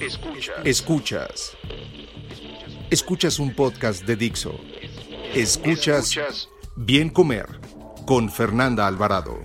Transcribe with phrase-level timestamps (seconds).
[0.00, 0.56] Escuchas.
[0.64, 1.56] Escuchas.
[2.88, 4.58] Escuchas un podcast de Dixo.
[5.34, 7.46] Escuchas Bien Comer
[8.06, 9.38] con Fernanda Alvarado.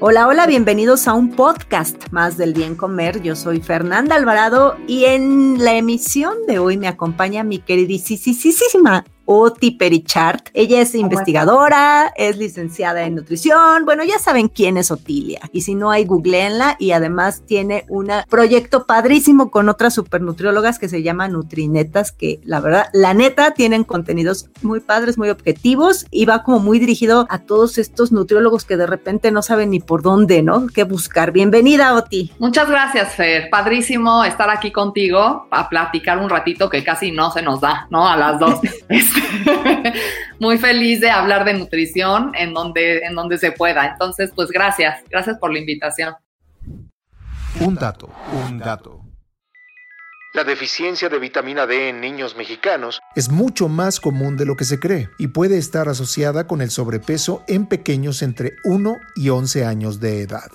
[0.00, 3.22] Hola, hola, bienvenidos a un podcast más del Bien Comer.
[3.22, 9.72] Yo soy Fernanda Alvarado y en la emisión de hoy me acompaña mi queridísima Oti
[9.72, 10.48] Perichart.
[10.54, 13.84] Ella es investigadora, es licenciada en nutrición.
[13.84, 15.40] Bueno, ya saben quién es Otilia.
[15.52, 16.76] Y si no hay, googleenla.
[16.78, 22.60] Y además tiene un proyecto padrísimo con otras supernutriólogas que se llama Nutrinetas, que la
[22.60, 27.40] verdad, la neta, tienen contenidos muy padres, muy objetivos y va como muy dirigido a
[27.40, 30.68] todos estos nutriólogos que de repente no saben ni por dónde, ¿no?
[30.68, 31.32] ¿Qué buscar?
[31.32, 32.32] Bienvenida, Oti.
[32.38, 33.50] Muchas gracias, Fer.
[33.50, 38.08] Padrísimo estar aquí contigo a platicar un ratito que casi no se nos da, ¿no?
[38.08, 38.58] A las dos.
[40.38, 43.86] muy feliz de hablar de nutrición en donde, en donde se pueda.
[43.86, 46.14] Entonces, pues gracias, gracias por la invitación.
[47.60, 48.10] Un dato,
[48.46, 49.02] un dato.
[50.34, 54.64] La deficiencia de vitamina D en niños mexicanos es mucho más común de lo que
[54.64, 59.64] se cree y puede estar asociada con el sobrepeso en pequeños entre 1 y 11
[59.64, 60.50] años de edad.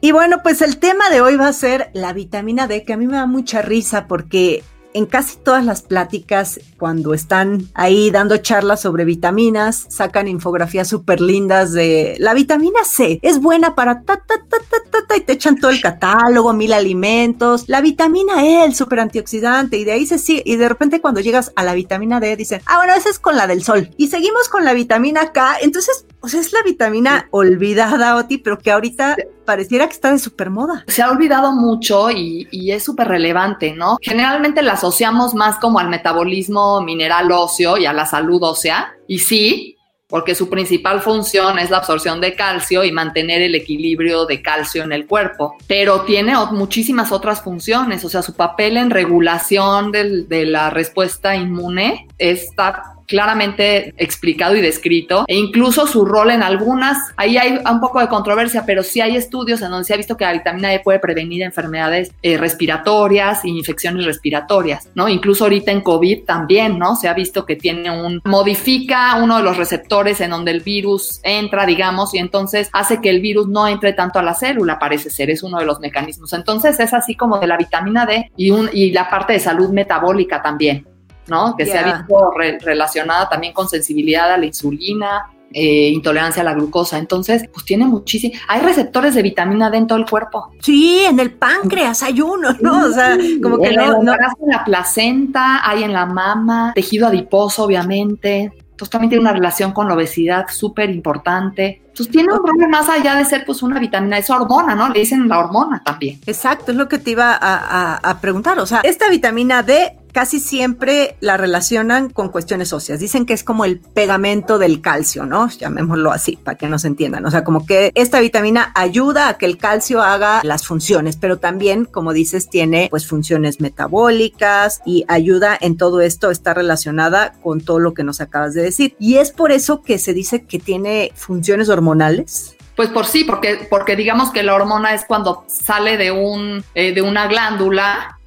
[0.00, 2.96] Y bueno, pues el tema de hoy va a ser la vitamina D, que a
[2.96, 4.62] mí me da mucha risa porque
[4.94, 11.20] en casi todas las pláticas, cuando están ahí dando charlas sobre vitaminas, sacan infografías súper
[11.20, 13.18] lindas de la vitamina C.
[13.22, 16.72] Es buena para ta, ta, ta, ta, ta, y te echan todo el catálogo, mil
[16.72, 17.64] alimentos.
[17.68, 20.42] La vitamina E, el súper antioxidante, y de ahí se sigue.
[20.44, 23.36] Y de repente, cuando llegas a la vitamina D, dicen, ah, bueno, esa es con
[23.36, 23.90] la del sol.
[23.96, 25.58] Y seguimos con la vitamina K.
[25.62, 30.18] Entonces, o sea, es la vitamina olvidada, Oti, pero que ahorita pareciera que está de
[30.18, 30.84] súper moda.
[30.88, 33.98] Se ha olvidado mucho y, y es súper relevante, ¿no?
[34.02, 38.94] Generalmente la asociamos más como al metabolismo mineral óseo y a la salud ósea.
[39.06, 44.24] Y sí, porque su principal función es la absorción de calcio y mantener el equilibrio
[44.24, 48.90] de calcio en el cuerpo, pero tiene muchísimas otras funciones, o sea, su papel en
[48.90, 56.30] regulación del, de la respuesta inmune está claramente explicado y descrito, e incluso su rol
[56.30, 59.94] en algunas, ahí hay un poco de controversia, pero sí hay estudios en donde se
[59.94, 65.08] ha visto que la vitamina E puede prevenir enfermedades eh, respiratorias e infecciones respiratorias, ¿no?
[65.08, 66.94] Incluso ahorita en COVID también, ¿no?
[66.94, 71.20] Se ha visto que tiene un, modifica uno de los receptores en donde el virus
[71.22, 75.10] entra, digamos, y entonces hace que el virus no entre tanto a la célula, parece
[75.10, 76.32] ser, es uno de los mecanismos.
[76.34, 79.70] Entonces es así como de la vitamina D y, un, y la parte de salud
[79.70, 80.86] metabólica también.
[81.28, 81.54] ¿No?
[81.56, 82.30] Que se ha visto
[82.60, 86.98] relacionada también con sensibilidad a la insulina, eh, intolerancia a la glucosa.
[86.98, 88.34] Entonces, pues tiene muchísimo.
[88.48, 90.50] Hay receptores de vitamina D en todo el cuerpo.
[90.60, 92.86] Sí, en el páncreas hay uno, ¿no?
[92.86, 94.02] O sea, como que no.
[94.02, 94.12] no...
[94.12, 98.52] En la placenta, hay en la mama, tejido adiposo, obviamente.
[98.78, 101.82] Entonces también tiene una relación con la obesidad súper importante.
[101.88, 104.88] Entonces tiene un rol más allá de ser pues una vitamina, es hormona, ¿no?
[104.90, 106.20] Le dicen la hormona también.
[106.26, 108.56] Exacto, es lo que te iba a, a preguntar.
[108.60, 112.98] O sea, esta vitamina D casi siempre la relacionan con cuestiones óseas.
[112.98, 115.48] Dicen que es como el pegamento del calcio, ¿no?
[115.48, 117.24] Llamémoslo así, para que nos entiendan.
[117.24, 121.38] O sea, como que esta vitamina ayuda a que el calcio haga las funciones, pero
[121.38, 127.60] también, como dices, tiene pues funciones metabólicas y ayuda en todo esto, está relacionada con
[127.60, 128.96] todo lo que nos acabas de decir.
[128.98, 132.56] Y es por eso que se dice que tiene funciones hormonales.
[132.74, 136.92] Pues por sí, porque, porque digamos que la hormona es cuando sale de, un, eh,
[136.92, 138.17] de una glándula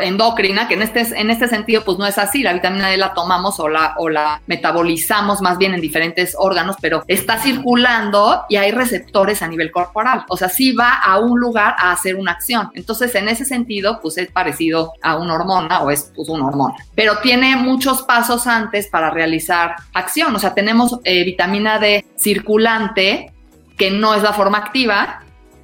[0.00, 3.14] endocrina, que en este, en este sentido pues no es así, la vitamina D la
[3.14, 8.56] tomamos o la, o la metabolizamos más bien en diferentes órganos, pero está circulando y
[8.56, 12.32] hay receptores a nivel corporal, o sea, sí va a un lugar a hacer una
[12.32, 12.70] acción.
[12.74, 16.74] Entonces, en ese sentido, pues es parecido a una hormona o es pues una hormona,
[16.94, 23.32] pero tiene muchos pasos antes para realizar acción, o sea, tenemos eh, vitamina D circulante,
[23.76, 25.20] que no es la forma activa,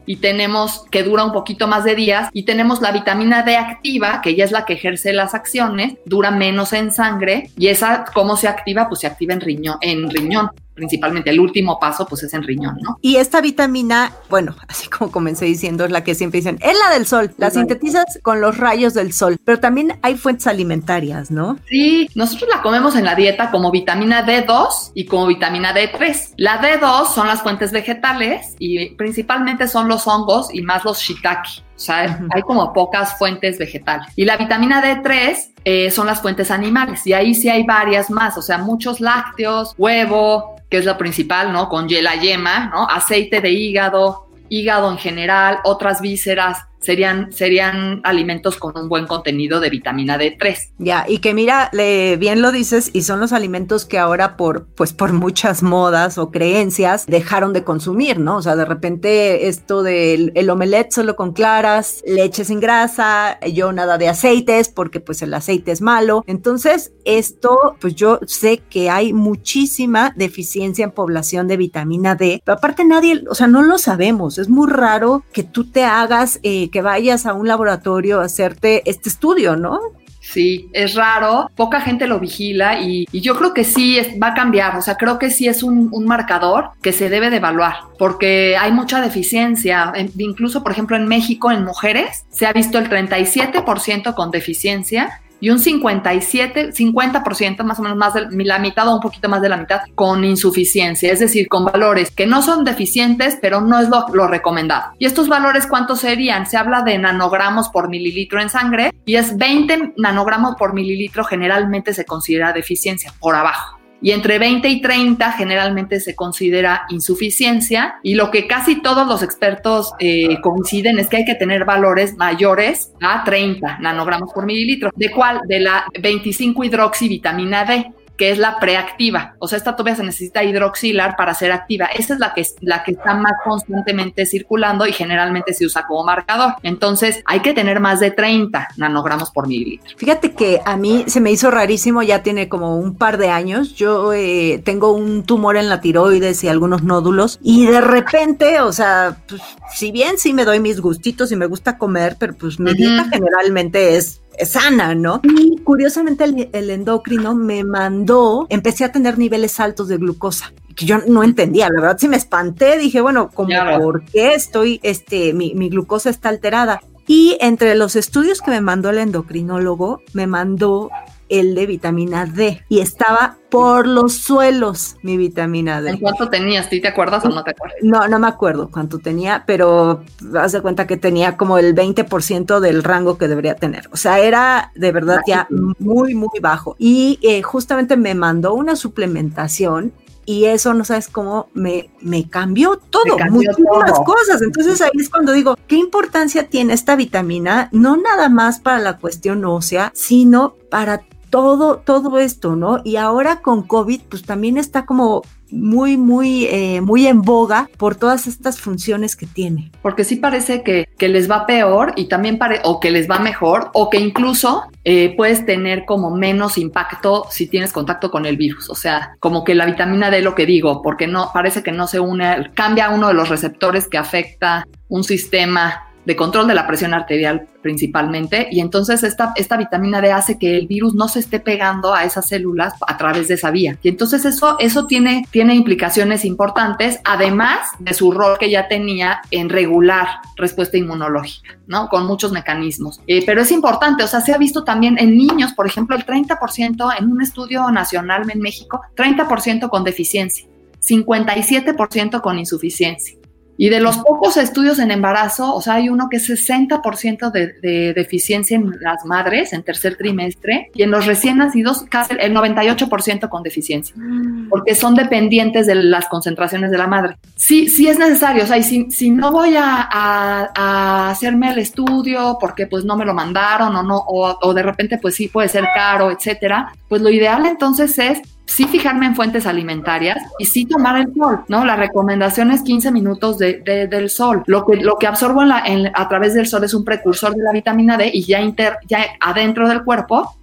[0.07, 4.21] y tenemos que dura un poquito más de días y tenemos la vitamina D activa,
[4.23, 8.37] que ya es la que ejerce las acciones, dura menos en sangre y esa cómo
[8.37, 10.51] se activa, pues se activa en riñón, en riñón.
[10.75, 12.99] Principalmente el último paso, pues es en riñón, ¿no?
[13.01, 16.95] Y esta vitamina, bueno, así como comencé diciendo, es la que siempre dicen, es la
[16.95, 21.59] del sol, la sintetizas con los rayos del sol, pero también hay fuentes alimentarias, ¿no?
[21.69, 26.35] Sí, nosotros la comemos en la dieta como vitamina D2 y como vitamina D3.
[26.37, 31.63] La D2 son las fuentes vegetales y principalmente son los hongos y más los shiitake.
[31.75, 34.09] O sea, hay como pocas fuentes vegetales.
[34.17, 37.07] Y la vitamina D3 eh, son las fuentes animales.
[37.07, 38.37] Y ahí sí hay varias más.
[38.39, 41.69] O sea, muchos lácteos, huevo, que es lo principal, ¿no?
[41.69, 42.89] Con la yema, ¿no?
[42.89, 49.61] Aceite de hígado, hígado en general, otras vísceras, serían, serían alimentos con un buen contenido
[49.61, 50.73] de vitamina D3.
[50.79, 54.67] Ya, y que mira, le, bien lo dices, y son los alimentos que ahora por,
[54.75, 58.37] pues por muchas modas o creencias dejaron de consumir, ¿no?
[58.37, 63.73] O sea, de repente esto del el omelette solo con claras, leche sin grasa, yo
[63.73, 66.25] nada de aceites, porque pues el aceite es malo.
[66.27, 72.85] Entonces, esto, pues yo sé que hay muchísima deficiencia en población de vitamina D, aparte
[72.85, 76.41] nadie, o sea, no lo sabemos, es muy raro que tú te hagas...
[76.43, 79.79] Eh, que vayas a un laboratorio a hacerte este estudio, ¿no?
[80.23, 84.77] Sí, es raro, poca gente lo vigila y, yo creo que sí va a cambiar,
[84.77, 88.57] o sea, creo que sí es un, un, marcador que se debe de evaluar, porque
[88.57, 94.15] hay mucha deficiencia, incluso por ejemplo en México en mujeres se ha visto el 37%
[94.15, 99.01] con deficiencia y un 57, 50% más o menos más de la mitad o un
[99.01, 103.37] poquito más de la mitad con insuficiencia, es decir, con valores que no son deficientes,
[103.43, 104.93] pero no es lo, lo recomendado.
[105.01, 106.47] ¿Y estos valores cuántos serían?
[106.47, 111.93] Se habla de nanogramos por mililitro en sangre y es 20 nanogramos por mililitro generalmente
[111.93, 118.15] se considera deficiencia por abajo y entre 20 y 30 generalmente se considera insuficiencia y
[118.15, 122.93] lo que casi todos los expertos eh, coinciden es que hay que tener valores mayores
[123.01, 125.41] a 30 nanogramos por mililitro, de cuál?
[125.47, 127.87] De la 25 hidroxivitamina D
[128.23, 129.35] que es la preactiva.
[129.41, 131.87] O sea, esta todavía se necesita hidroxilar para ser activa.
[131.87, 136.05] Esa es la que, la que está más constantemente circulando y generalmente se usa como
[136.05, 136.55] marcador.
[136.63, 139.99] Entonces, hay que tener más de 30 nanogramos por mililitro.
[139.99, 143.75] Fíjate que a mí se me hizo rarísimo, ya tiene como un par de años.
[143.75, 148.73] Yo eh, tengo un tumor en la tiroides y algunos nódulos y de repente, o
[148.73, 149.43] sea, pues,
[149.75, 153.09] si bien sí me doy mis gustitos y me gusta comer, pero pues mi dieta
[153.11, 155.21] generalmente es sana, ¿no?
[155.23, 160.99] Y curiosamente el, endocrino me mandó, empecé a tener niveles altos de glucosa que yo
[161.07, 165.55] no entendía, la verdad sí me espanté, dije, bueno, como por qué estoy, este, mi,
[165.55, 166.81] mi glucosa está alterada.
[167.07, 170.89] Y entre los estudios que me mandó el endocrinólogo, me mandó
[171.33, 175.91] el de vitamina D y estaba por los suelos mi vitamina D.
[175.91, 176.69] ¿En cuánto tenías?
[176.69, 177.79] ¿Tú te acuerdas o no te acuerdas?
[177.83, 180.03] No, no me acuerdo cuánto tenía, pero
[180.39, 183.89] haz de cuenta que tenía como el 20% del rango que debería tener.
[183.93, 185.49] O sea, era de verdad ya
[185.79, 186.77] muy, muy bajo.
[186.79, 189.93] Y eh, justamente me mandó una suplementación
[190.25, 194.43] y eso no sabes cómo me, me cambió todo, muchísimas cosas.
[194.43, 197.69] Entonces ahí es cuando digo, ¿qué importancia tiene esta vitamina?
[197.73, 201.03] No nada más para la cuestión ósea, sino para
[201.33, 202.83] todo, todo esto, ¿no?
[202.85, 207.97] Y ahora con COVID, pues también está como muy, muy, eh, muy en boga por
[207.97, 209.73] todas estas funciones que tiene.
[209.81, 213.71] Porque sí parece que, les va peor y también pare o que les va mejor
[213.73, 218.69] o que incluso eh, puedes tener como menos impacto si tienes contacto con el virus.
[218.69, 221.87] O sea, como que la vitamina D, lo que digo, porque no parece que no
[221.87, 226.67] se une, cambia uno de los receptores que afecta un sistema de control de la
[226.67, 231.21] presión arterial principalmente, y entonces esta, esta vitamina D hace que el virus no se
[231.21, 233.79] esté pegando a esas células a través de esa vía.
[233.83, 239.21] Y entonces eso, eso tiene, tiene implicaciones importantes, además de su rol que ya tenía
[239.31, 241.89] en regular respuesta inmunológica, ¿no?
[241.89, 243.01] Con muchos mecanismos.
[243.07, 246.05] Eh, pero es importante, o sea, se ha visto también en niños, por ejemplo, el
[246.05, 250.49] 30% en un estudio nacional en México, 30% con deficiencia,
[250.81, 253.22] 57% con insuficiencia.
[253.57, 257.55] Y de los pocos estudios en embarazo, o sea, hay uno que es 60% de,
[257.61, 262.35] de, deficiencia en las madres en tercer trimestre y en los recién nacidos casi el
[262.35, 264.49] 98% con deficiencia, mm.
[264.49, 267.17] porque son dependientes de las concentraciones de la madre.
[267.37, 271.59] Sí, sí es necesario, o sea, y si, si no voy a, a, hacerme el
[271.59, 275.29] estudio porque pues no me lo mandaron o no, o, o de repente pues sí
[275.29, 280.45] puede ser caro, etcétera, pues lo ideal entonces es sí fijarme en fuentes alimentarias y
[280.45, 281.65] sí tomar el sol, ¿no?
[281.65, 284.43] La recomendación es 15 minutos de, del sol.
[284.47, 287.97] Lo que, lo que absorbo a través del sol es un precursor de la vitamina
[287.97, 290.37] D y ya, inter, ya adentro del cuerpo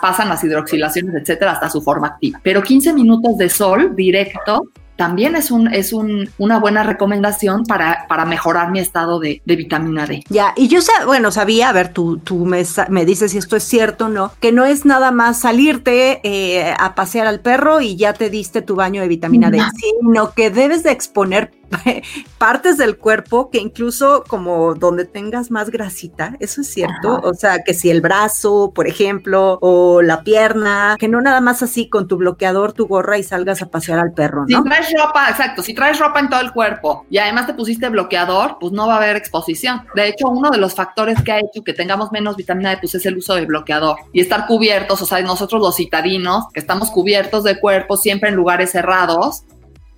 [0.00, 2.40] pasan las hidroxilaciones, etcétera, hasta su forma activa.
[2.42, 8.06] Pero 15 minutos de sol directo también es, un, es un, una buena recomendación para,
[8.08, 10.24] para mejorar mi estado de, vitamina D.
[10.28, 13.64] Ya, y yo, bueno, sabía, a ver, tú, tú me, me dices si esto es
[13.64, 17.96] cierto o no, que no es nada más salirte eh, a pasear al perro y
[17.96, 21.50] ya te diste tu baño de vitamina D, sino que debes de exponer
[22.38, 27.62] partes del cuerpo que incluso como donde tengas más grasita, eso es cierto, o sea,
[27.64, 32.08] que si el brazo, por ejemplo, o la pierna, que no nada más así con
[32.08, 34.58] tu bloqueador, tu gorra y salgas a pasear al perro, ¿no?
[34.58, 34.64] Si
[34.96, 38.72] ropa, exacto, si traes ropa en todo el cuerpo y además te pusiste bloqueador, pues
[38.72, 39.86] no va a haber exposición.
[39.94, 42.94] De hecho, uno de los factores que ha hecho que tengamos menos vitamina D, pues
[42.94, 46.90] es el uso de bloqueador y estar cubiertos, o sea, nosotros los citadinos, que estamos
[46.90, 49.44] cubiertos de cuerpo siempre en lugares cerrados,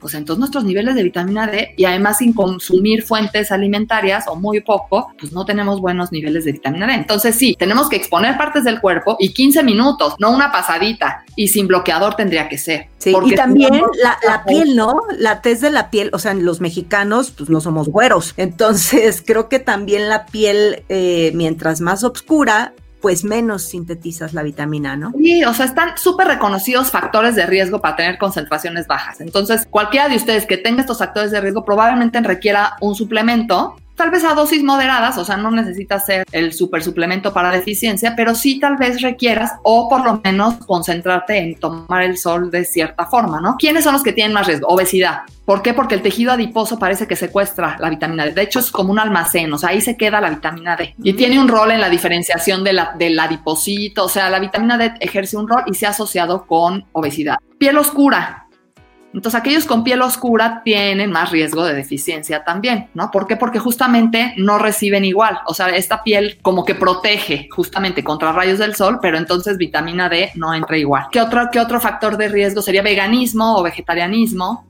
[0.06, 4.60] pues entonces nuestros niveles de vitamina D y además sin consumir fuentes alimentarias o muy
[4.60, 6.94] poco, pues no tenemos buenos niveles de vitamina D.
[6.94, 11.48] Entonces sí, tenemos que exponer partes del cuerpo y 15 minutos, no una pasadita y
[11.48, 12.86] sin bloqueador tendría que ser.
[12.98, 15.00] Sí, y también la, piel, ¿no?
[15.18, 19.48] La tez de la piel, o sea, los mexicanos pues no somos güeros, entonces creo
[19.48, 22.74] que también la piel, eh, mientras más oscura,
[23.06, 25.12] pues menos sintetizas la vitamina, ¿no?
[25.16, 29.20] Sí, o sea, están súper reconocidos factores de riesgo para tener concentraciones bajas.
[29.20, 34.10] Entonces, cualquiera de ustedes que tenga estos factores de riesgo probablemente requiera un suplemento tal
[34.10, 38.34] vez a dosis moderadas, o sea, no necesitas ser el super suplemento para deficiencia, pero
[38.34, 43.06] sí tal vez requieras o por lo menos concentrarte en tomar el sol de cierta
[43.06, 43.56] forma, ¿no?
[43.58, 44.68] ¿Quiénes son los que tienen más riesgo?
[44.68, 45.22] Obesidad.
[45.44, 45.74] ¿Por qué?
[45.74, 48.32] Porque el tejido adiposo parece que secuestra la vitamina D.
[48.32, 50.94] De hecho, es como un almacén, o sea, ahí se queda la vitamina D.
[51.02, 54.76] Y tiene un rol en la diferenciación de la, del adiposito, o sea, la vitamina
[54.76, 57.36] D ejerce un rol y se ha asociado con obesidad.
[57.58, 58.45] Piel oscura,
[59.16, 63.10] entonces, aquellos con piel oscura tienen más riesgo de deficiencia también, ¿no?
[63.10, 63.36] ¿Por qué?
[63.36, 65.38] Porque justamente no reciben igual.
[65.46, 70.10] O sea, esta piel como que protege justamente contra rayos del sol, pero entonces vitamina
[70.10, 71.06] D no entra igual.
[71.10, 74.66] ¿Qué otro, qué otro factor de riesgo sería veganismo o vegetarianismo?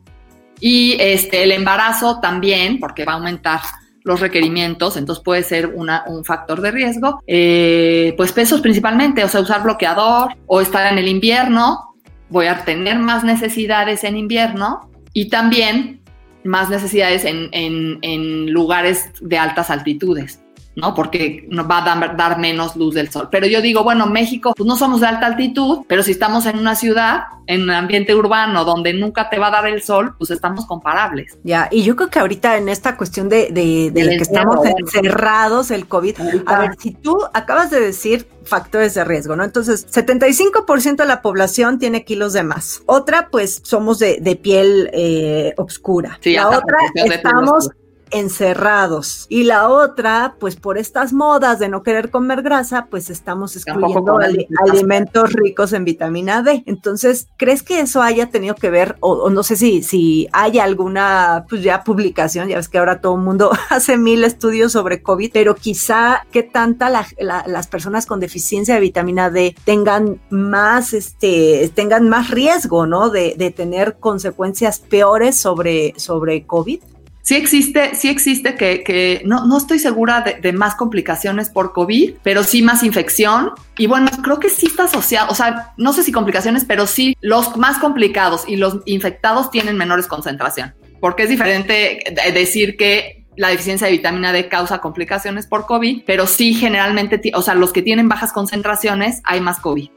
[0.61, 3.62] Y este, el embarazo también, porque va a aumentar
[4.05, 7.21] los requerimientos, entonces puede ser una, un factor de riesgo.
[7.26, 11.86] Eh, pues pesos principalmente, o sea, usar bloqueador o estar en el invierno,
[12.28, 16.00] voy a tener más necesidades en invierno y también
[16.45, 20.40] más necesidades en, en lugares de altas altitudes.
[20.76, 20.95] ¿No?
[20.95, 23.28] Porque nos va a dar, menos luz del sol.
[23.30, 26.59] Pero yo digo, bueno, México, pues no somos de alta altitud, pero si estamos en
[26.59, 30.30] una ciudad, en un ambiente urbano donde nunca te va a dar el sol, pues
[30.30, 31.38] estamos comparables.
[31.45, 35.87] Ya, y yo creo que ahorita en esta cuestión de, de, que estamos encerrados, el
[35.88, 39.45] COVID, a ver, si tú acabas de decir factores de riesgo, ¿no?
[39.45, 42.83] Entonces, 75% de la población tiene kilos de más.
[42.87, 46.21] Otra, pues somos de, piel eh, oscura.
[46.23, 47.71] la otra, estamos
[48.11, 49.27] encerrados.
[49.29, 54.19] Y la otra, pues por estas modas de no querer comer grasa, pues estamos excluyendo
[54.67, 56.63] alimentos ricos en vitamina D.
[56.67, 61.47] Entonces, ¿crees que eso haya tenido que ver, o, no sé si, si hay alguna,
[61.49, 65.31] pues ya publicación, ya ves que ahora todo el mundo hace mil estudios sobre COVID,
[65.33, 72.09] pero quizá qué tanta las personas con deficiencia de vitamina D tengan más, este, tengan
[72.09, 73.11] más riesgo, ¿no?
[73.11, 76.81] De, de tener consecuencias peores sobre, sobre COVID?
[77.26, 82.45] Sí existe, sí existe que, no, no, estoy segura de, más complicaciones por COVID, pero
[82.45, 83.50] sí más infección.
[83.76, 87.16] Y bueno, creo que sí está asociado, o sea, no sé si complicaciones, pero sí
[87.21, 90.76] los más complicados y los infectados tienen menores concentración.
[91.00, 91.99] Porque es diferente
[92.33, 97.42] decir que la deficiencia de vitamina D causa complicaciones por COVID, pero sí generalmente, o
[97.42, 99.88] sea, los que tienen bajas concentraciones hay más COVID.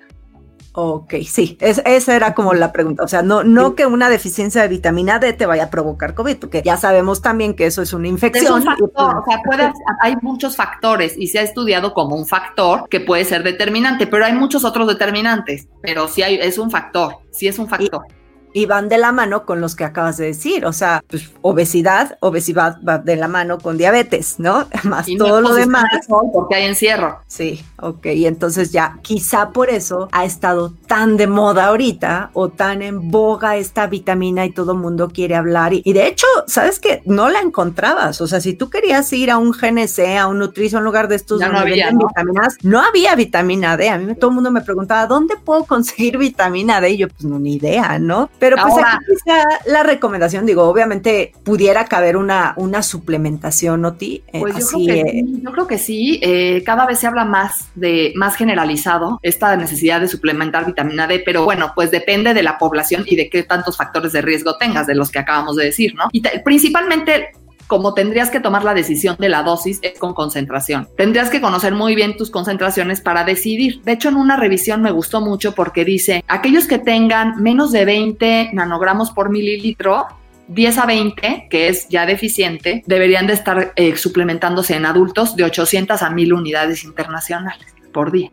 [0.82, 3.04] Ok, sí, esa era como la pregunta.
[3.04, 6.38] O sea, no, no que una deficiencia de vitamina D te vaya a provocar COVID,
[6.38, 8.64] porque ya sabemos también que eso es una infección.
[8.64, 13.02] Pues o sea, puede, hay muchos factores y se ha estudiado como un factor que
[13.02, 17.50] puede ser determinante, pero hay muchos otros determinantes, pero sí hay, es un factor, sí
[17.50, 18.06] es un factor
[18.54, 22.18] y van de la mano con los que acabas de decir, o sea, pues obesidad,
[22.20, 24.68] obesidad va de la mano con diabetes, ¿no?
[24.84, 25.86] Más todo lo demás.
[26.34, 27.20] Porque hay encierro.
[27.28, 32.50] Sí, ok, y entonces ya quizá por eso ha estado tan de moda ahorita o
[32.50, 35.74] tan en boga esta vitamina y todo el mundo quiere hablar.
[35.74, 37.02] Y, de hecho, ¿sabes qué?
[37.06, 40.80] No la encontrabas, o sea, si tú querías ir a un GNC, a un nutrición,
[40.80, 43.90] en lugar de estos no había, vitaminas, no había vitamina D.
[43.90, 46.92] A mí todo el mundo me preguntaba, ¿dónde puedo conseguir vitamina D?
[46.92, 48.30] Y yo, pues no, ni idea, ¿no?
[48.40, 54.24] Pero pues aquí quizá la recomendación, digo, obviamente pudiera caber una, una suplementación, ¿no, Ti?
[54.28, 57.26] Eh, pues yo, creo que sí, yo creo que sí, eh, cada vez se habla
[57.26, 62.44] más de, más generalizado esta necesidad de suplementar vitamina D, pero bueno, pues depende de
[62.44, 65.66] la población y de qué tantos factores de riesgo tengas, de los que acabamos de
[65.66, 66.10] decir, ¿no?
[66.12, 67.32] Y principalmente
[67.70, 70.90] como tendrías que tomar la decisión de la dosis es con concentración.
[70.98, 73.84] Tendrías que conocer muy bien tus concentraciones para decidir.
[73.84, 77.86] De hecho, en una revisión me gustó mucho porque dice, aquellos que tengan menos de
[77.86, 80.08] 20 nanogramos por mililitro
[80.48, 85.44] 10 a 20, que es ya deficiente, deberían de estar eh, suplementándose en adultos de
[85.44, 88.32] 800 a 1000 unidades internacionales por día.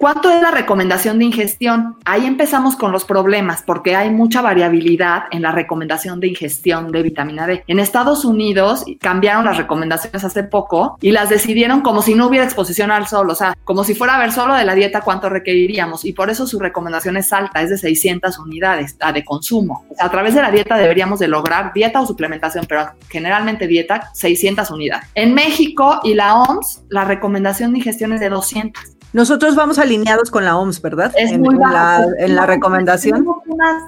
[0.00, 1.98] ¿Cuánto es la recomendación de ingestión?
[2.06, 7.02] Ahí empezamos con los problemas porque hay mucha variabilidad en la recomendación de ingestión de
[7.02, 7.64] vitamina D.
[7.66, 12.46] En Estados Unidos cambiaron las recomendaciones hace poco y las decidieron como si no hubiera
[12.46, 15.28] exposición al sol, o sea, como si fuera a ver solo de la dieta cuánto
[15.28, 19.84] requeriríamos y por eso su recomendación es alta, es de 600 unidades, la de consumo.
[19.98, 24.70] a través de la dieta deberíamos de lograr dieta o suplementación, pero generalmente dieta 600
[24.70, 25.10] unidades.
[25.14, 28.99] En México y la OMS, la recomendación de ingestión es de 200.
[29.12, 31.12] Nosotros vamos alineados con la OMS, ¿verdad?
[31.16, 33.26] Es en, muy la, en la recomendación.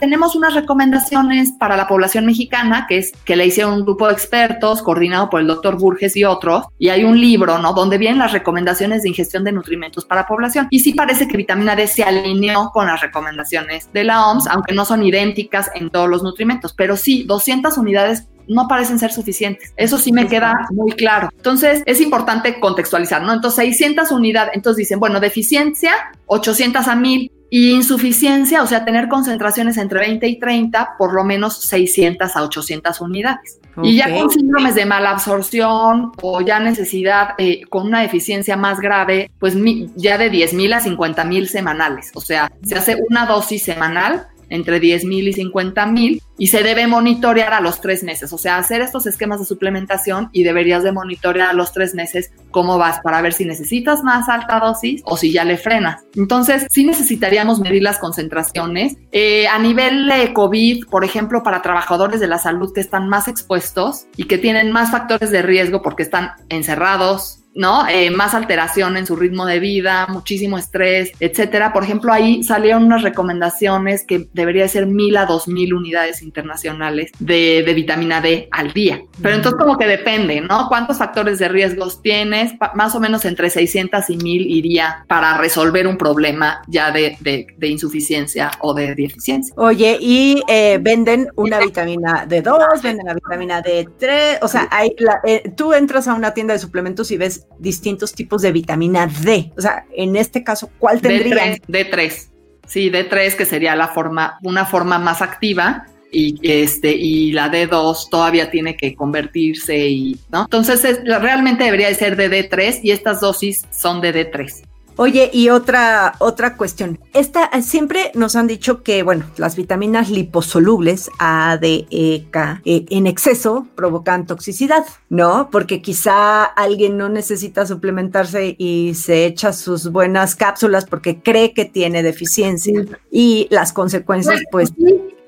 [0.01, 4.15] Tenemos unas, recomendaciones para la población mexicana, que es que le hicieron un grupo de
[4.15, 7.73] expertos coordinado por el doctor Burges y otros, y hay un libro, ¿no?
[7.73, 10.67] Donde vienen las recomendaciones de ingestión de nutrimentos para población.
[10.71, 14.75] Y sí parece que vitamina D se alineó con las recomendaciones de la OMS, aunque
[14.75, 19.73] no son idénticas en todos los nutrimentos, pero sí, 200 unidades no parecen ser suficientes.
[19.77, 21.31] Eso sí me queda muy claro.
[21.37, 23.33] Entonces, es importante contextualizar, ¿no?
[23.33, 25.93] Entonces, 600 unidades, entonces dicen, bueno, deficiencia,
[26.27, 31.23] 800 a 1000, y insuficiencia, o sea, tener concentraciones entre 20 y 30, por lo
[31.23, 33.61] menos 600 a 800 unidades.
[33.83, 38.81] Y ya con síndromes de mala absorción o ya necesidad eh, con una deficiencia más
[38.81, 39.55] grave, pues
[39.97, 42.11] ya de 10 mil a 50 mil semanales.
[42.15, 46.63] O sea, se hace una dosis semanal entre 10 mil y 50 mil y se
[46.63, 50.83] debe monitorear a los tres meses, o sea, hacer estos esquemas de suplementación y deberías
[50.83, 55.03] de monitorear a los tres meses cómo vas para ver si necesitas más alta dosis
[55.05, 56.03] o si ya le frenas.
[56.17, 58.97] Entonces, sí necesitaríamos medir las concentraciones.
[59.13, 63.29] Eh, a nivel de COVID, por ejemplo, para trabajadores de la salud que están más
[63.29, 67.87] expuestos y que tienen más factores de riesgo porque están encerrados, ¿no?
[67.89, 71.73] Eh, más alteración en su ritmo de vida, muchísimo estrés, etcétera.
[71.73, 77.11] Por ejemplo, ahí salieron unas recomendaciones que debería ser mil a dos mil unidades internacionales
[77.19, 79.03] de, vitamina D al día.
[79.23, 80.69] Pero entonces como que depende, ¿no?
[80.69, 82.53] ¿Cuántos factores de riesgos tienes?
[82.75, 87.17] más o menos entre 600 y 1000 iría para resolver un problema ya de,
[87.61, 89.55] insuficiencia o de deficiencia.
[89.57, 94.95] Oye, y eh, venden una vitamina D2, venden la vitamina D3, o sea, hay
[95.25, 99.53] eh, tú entras a una tienda de suplementos y ves distintos tipos de vitamina D.
[99.57, 101.57] O sea, en este caso, ¿cuál tendría?
[101.57, 102.29] D3, D3.
[102.67, 108.11] Sí, D3 que sería la forma, una forma más activa y este y la D2
[108.11, 113.21] todavía tiene que convertirse y no entonces realmente debería de ser de D3 y estas
[113.21, 114.63] dosis son de D3
[114.97, 116.99] Oye, y otra, otra cuestión.
[117.13, 122.85] Esta, siempre nos han dicho que, bueno, las vitaminas liposolubles A, D, E, K, e,
[122.91, 125.49] en exceso provocan toxicidad, ¿no?
[125.51, 131.65] Porque quizá alguien no necesita suplementarse y se echa sus buenas cápsulas porque cree que
[131.65, 132.85] tiene deficiencia.
[133.11, 134.73] Y las consecuencias, pues...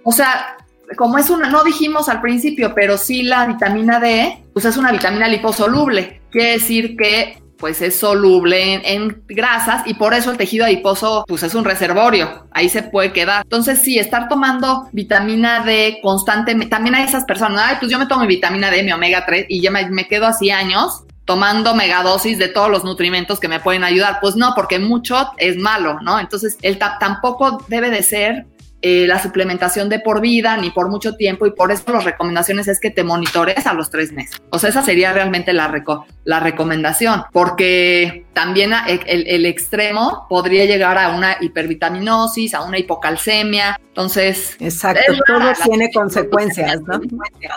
[0.02, 0.58] O sea,
[0.96, 4.92] como es una, no dijimos al principio, pero sí la vitamina D, pues es una
[4.92, 6.20] vitamina liposoluble.
[6.30, 11.42] Quiere decir que pues es soluble en, grasas y por eso el tejido adiposo pues
[11.42, 13.42] es un reservorio, ahí se puede quedar.
[13.42, 18.06] Entonces sí, estar tomando vitamina D constantemente, también hay esas personas, ay, pues yo me
[18.06, 22.48] tomo vitamina D, mi omega 3 y ya me, quedo así años tomando megadosis de
[22.48, 24.18] todos los nutrimentos que me pueden ayudar.
[24.20, 26.20] Pues no, porque mucho es malo, ¿no?
[26.20, 28.46] Entonces, el tampoco debe de ser
[28.86, 32.68] eh, la suplementación de por vida ni por mucho tiempo y por eso las recomendaciones
[32.68, 34.42] es que te monitores a los tres meses.
[34.50, 35.82] O sea, esa sería realmente la,
[36.24, 43.80] la recomendación, porque también el, el, extremo podría llegar a una hipervitaminosis, a una hipocalcemia.
[43.88, 47.00] Entonces, exacto, todo tiene consecuencias, ¿no?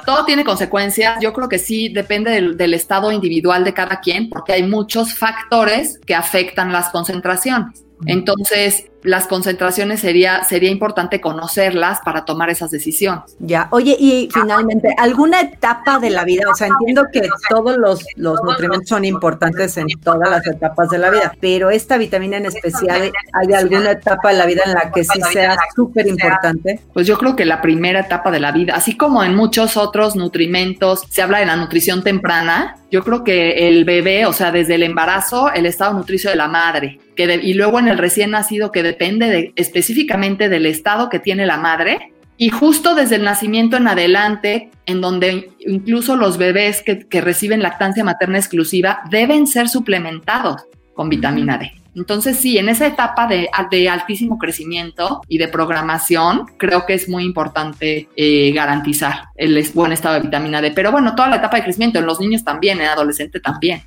[0.05, 1.19] Todo tiene consecuencias.
[1.19, 5.13] Yo creo que sí depende del, del estado individual de cada quien, porque hay muchos
[5.13, 7.83] factores que afectan las concentraciones.
[8.05, 13.23] Entonces, las concentraciones sería, sería importante conocerlas para tomar esas decisiones.
[13.39, 16.43] Ya, oye, y finalmente, ¿alguna etapa de la vida?
[16.51, 20.97] O sea, entiendo que todos los, los nutrimentos son importantes en todas las etapas de
[20.97, 24.91] la vida, pero esta vitamina en especial, ¿hay alguna etapa de la vida en la
[24.91, 26.81] que sí sea súper importante?
[26.93, 30.17] Pues yo creo que la primera etapa de la vida, así como en muchos otros
[30.17, 34.75] nutrimentos, se habla de la nutrición temprana, yo creo que el bebé, o sea, desde
[34.75, 38.71] el embarazo, el estado nutricio de la madre, que y luego en el recién nacido
[38.71, 43.77] que depende de, específicamente del estado que tiene la madre, y justo desde el nacimiento
[43.77, 49.69] en adelante, en donde incluso los bebés que, que reciben lactancia materna exclusiva deben ser
[49.69, 51.71] suplementados con vitamina D.
[51.95, 57.09] Entonces, sí, en esa etapa de, de altísimo crecimiento y de programación, creo que es
[57.09, 60.71] muy importante eh, garantizar el buen estado de vitamina D.
[60.71, 63.81] Pero bueno, toda la etapa de crecimiento, en los niños también, en adolescente también.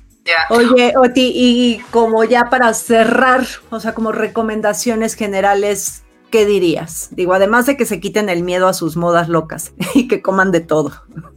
[0.49, 7.09] Oye, Oti, y como ya para cerrar, o sea, como recomendaciones generales, ¿qué dirías?
[7.11, 10.51] Digo, además de que se quiten el miedo a sus modas locas y que coman
[10.51, 10.91] de todo.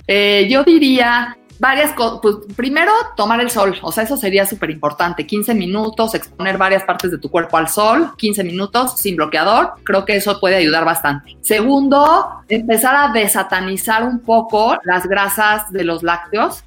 [0.06, 2.20] Eh, yo diría varias cosas.
[2.22, 3.76] Pues primero, tomar el sol.
[3.82, 5.26] O sea, eso sería súper importante.
[5.26, 9.74] 15 minutos, exponer varias partes de tu cuerpo al sol, 15 minutos sin bloqueador.
[9.82, 11.36] Creo que eso puede ayudar bastante.
[11.40, 16.64] Segundo, empezar a desatanizar un poco las grasas de los lácteos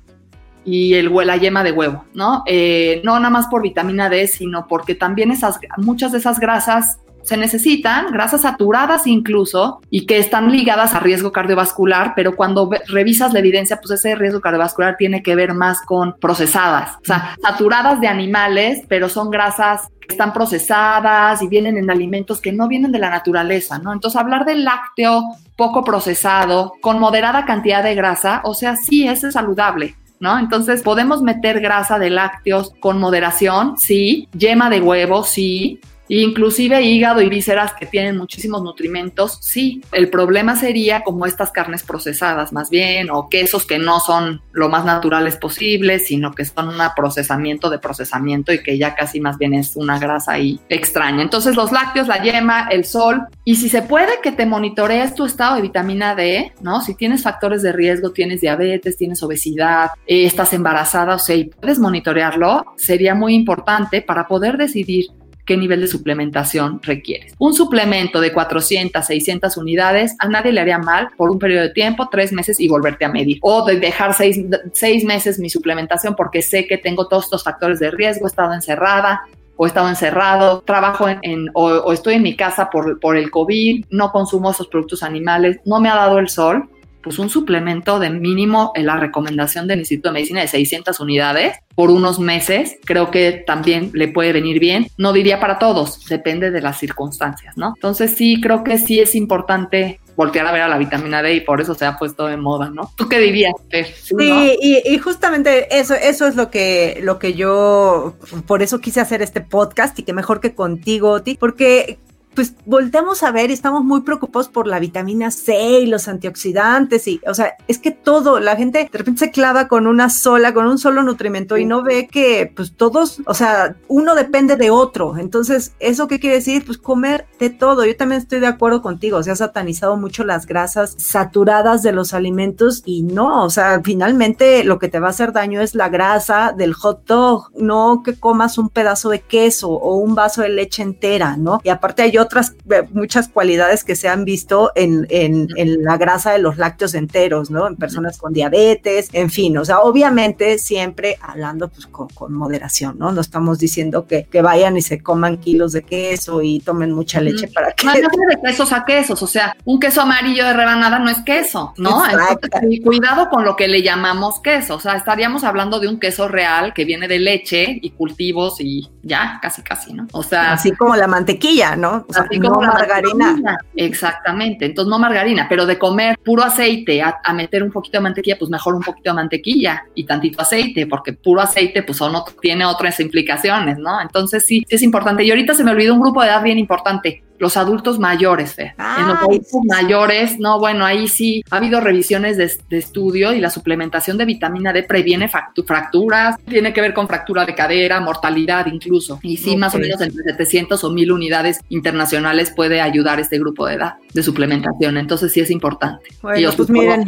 [0.67, 2.43] y el, la yema de huevo, ¿no?
[2.45, 6.99] Eh, no nada más por vitamina D, sino porque también esas, muchas de esas grasas
[7.23, 13.32] se necesitan grasas saturadas incluso y que están ligadas a riesgo cardiovascular, pero cuando revisas
[13.32, 18.01] la evidencia, pues ese riesgo cardiovascular tiene que ver más con procesadas, o sea, saturadas
[18.01, 22.91] de animales, pero son grasas que están procesadas y vienen en alimentos que no vienen
[22.91, 23.93] de la naturaleza, ¿no?
[23.93, 25.23] Entonces, hablar del lácteo
[25.56, 29.95] poco procesado, con moderada cantidad de grasa, o sea, sí, es saludable.
[30.19, 30.39] ¿No?
[30.39, 37.22] Entonces podemos meter grasa de lácteos con moderación, sí, yema de huevo, sí, Inclusive hígado
[37.22, 39.82] y vísceras que tienen muchísimos nutrimentos, sí.
[39.91, 44.70] El problema sería como estas carnes procesadas más bien, o quesos que no son lo
[44.70, 49.38] más naturales posible, sino que son un procesamiento de procesamiento y que ya casi más
[49.38, 51.22] bien es una grasa ahí extraña.
[51.22, 55.26] Entonces los lácteos, la yema, el sol, y si se puede que te monitorees tu
[55.26, 56.82] estado de vitamina D, ¿no?
[56.82, 61.46] Si tienes factores de riesgo, tienes diabetes, tienes obesidad, eh, estás embarazada, o sea, y
[61.46, 65.08] puedes monitorearlo, sería muy importante para poder decidir
[65.47, 67.33] qué nivel de suplementación requieres.
[67.39, 71.69] Un suplemento de 400, 600 unidades a nadie le haría mal por un periodo de
[71.69, 73.39] tiempo, tres meses y volverte a medir.
[73.41, 77.89] O de dejar seis, meses mi suplementación porque sé que tengo todos estos factores de
[77.89, 79.21] riesgo, he estado encerrada,
[79.55, 83.86] o he estado encerrado, trabajo en, o, estoy en mi casa por, por el COVID,
[83.89, 86.69] no consumo esos productos animales, no me ha dado el sol,
[87.08, 91.58] pues un suplemento de mínimo en la recomendación del Instituto de Medicina de 600 unidades
[91.76, 94.88] por unos meses, creo que también le puede venir bien.
[94.98, 97.74] No diría para todos, depende de las circunstancias, ¿no?
[97.76, 101.41] Entonces sí, creo que sí es importante voltear a ver a la vitamina D y
[101.41, 102.91] por eso se ha puesto de moda, ¿no?
[102.98, 103.54] ¿Tú qué dirías?
[104.02, 108.15] Sí, y, justamente eso, eso es lo que, lo que yo,
[108.48, 112.00] por eso quise hacer este podcast y que mejor que contigo, Oti, porque
[112.38, 117.08] pues volteamos a ver y estamos muy preocupados por la vitamina C y los antioxidantes
[117.08, 120.54] y, o sea, es que todo, la gente de repente se clava con una sola,
[120.54, 124.69] con un solo nutrimento y no ve que pues todos, o sea, uno depende de
[124.69, 125.17] otro.
[125.17, 126.63] Entonces, ¿eso qué quiere decir?
[126.63, 127.86] Pues comer de todo.
[127.86, 132.13] Yo también estoy de acuerdo contigo, se ha satanizado mucho las grasas saturadas de los
[132.13, 135.89] alimentos y no, o sea, finalmente lo que te va a hacer daño es la
[135.89, 140.50] grasa del hot dog, no que comas un pedazo de queso o un vaso de
[140.50, 141.62] leche entera, ¿no?
[141.63, 145.47] Y aparte hay otras eh, muchas cualidades que se han visto en, en,
[145.83, 147.67] la grasa de los lácteos enteros, ¿no?
[147.67, 153.11] En personas con diabetes, en fin, o sea, obviamente siempre hablando pues con, moderación, ¿no?
[153.11, 157.21] No estamos diciendo que, que, vayan y se coman kilos de queso y tomen mucha
[157.21, 157.85] leche para que...
[157.85, 161.21] No, no de quesos a quesos, o sea, un queso amarillo de rebanada no es
[161.21, 162.03] queso, ¿no?
[162.05, 166.27] Entonces, cuidado con lo que le llamamos queso, o sea, estaríamos hablando de un queso
[166.27, 170.07] real que viene de leche y cultivos y ya, casi, casi, ¿no?
[170.11, 170.53] O sea...
[170.53, 172.05] Así como la mantequilla, ¿no?
[172.17, 173.58] Así como margarina.
[173.75, 178.38] Exactamente, entonces no margarina, pero de comer puro aceite a, meter un poquito de mantequilla,
[178.38, 182.65] pues mejor un poquito de mantequilla y tantito aceite, porque puro aceite pues no tiene
[182.65, 184.01] otras implicaciones, ¿no?
[184.01, 185.23] Entonces sí, sí es importante.
[185.23, 188.73] Y ahorita se me olvidó un grupo de edad bien importante, los adultos mayores, Fer.
[188.78, 193.50] en los adultos mayores, no, bueno, ahí sí ha habido revisiones de, estudio y la
[193.50, 199.19] suplementación de vitamina D previene fracturas, tiene que ver con fractura de cadera, mortalidad incluso.
[199.21, 203.67] Y sí, más o menos entre 700 o 1000 unidades internacionales puede ayudar este grupo
[203.67, 204.97] de edad de suplementación.
[204.97, 206.06] Entonces sí es importante.
[206.21, 207.06] Bueno, pues miren,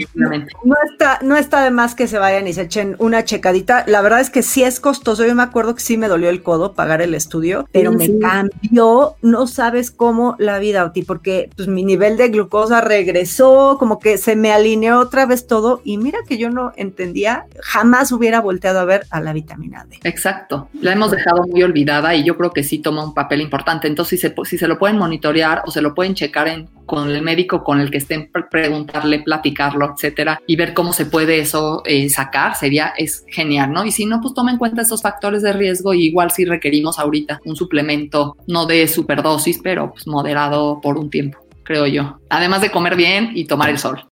[0.63, 3.83] no está, no está de más que se vayan y se echen una checadita.
[3.87, 5.25] La verdad es que sí es costoso.
[5.25, 9.15] Yo me acuerdo que sí me dolió el codo pagar el estudio, pero me cambió,
[9.21, 14.17] no sabes cómo la vida, Oti, porque pues mi nivel de glucosa regresó, como que
[14.17, 18.79] se me alineó otra vez todo y mira que yo no entendía, jamás hubiera volteado
[18.79, 19.99] a ver a la vitamina D.
[20.03, 23.87] Exacto, la hemos dejado muy olvidada y yo creo que sí toma un papel importante,
[23.87, 26.39] entonces si se, si se lo pueden monitorear o se lo pueden checar
[26.85, 31.39] con el médico con el que estén, preguntarle, platicarlo, etcétera, y ver cómo se puede
[31.39, 32.93] eso eh, sacar, sería,
[33.27, 33.85] genial, ¿no?
[33.85, 36.97] Y si no, pues toma en cuenta esos factores de riesgo y igual si requerimos
[36.97, 42.19] ahorita un suplemento, no de superdosis, pero pues moderado por un tiempo, creo yo.
[42.29, 44.09] Además de comer bien y tomar el sol.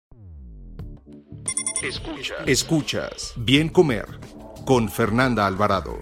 [2.47, 3.35] Escuchas.
[3.37, 4.07] Bien Comer
[4.65, 5.99] con Fernanda Alvarado.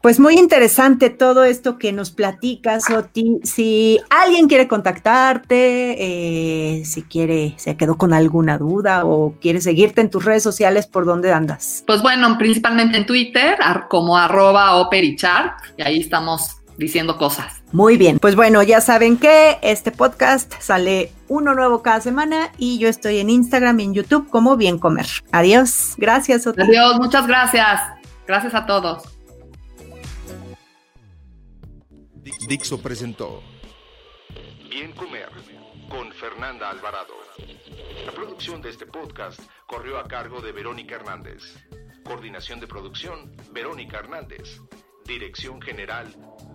[0.00, 3.40] Pues muy interesante todo esto que nos platicas, Oti.
[3.42, 10.00] Si alguien quiere contactarte, eh, si quiere, se quedó con alguna duda o quiere seguirte
[10.00, 11.82] en tus redes sociales, ¿por dónde andas?
[11.84, 13.58] Pues bueno, principalmente en Twitter,
[13.90, 17.62] como arroba operichart, y ahí estamos diciendo cosas.
[17.72, 22.78] Muy bien, pues bueno, ya saben que este podcast sale uno nuevo cada semana y
[22.78, 25.06] yo estoy en Instagram y en YouTube como Bien Comer.
[25.32, 26.46] Adiós, gracias.
[26.46, 26.62] Oti.
[26.62, 27.82] Adiós, muchas gracias.
[28.26, 29.02] Gracias a todos.
[32.46, 33.42] Dixo presentó
[34.70, 35.28] Bien Comer
[35.88, 37.14] con Fernanda Alvarado.
[38.06, 41.56] La producción de este podcast corrió a cargo de Verónica Hernández.
[42.04, 44.60] Coordinación de producción, Verónica Hernández.
[45.04, 46.06] Dirección General,